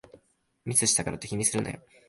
[0.65, 1.79] ミスしたからって気にするなよ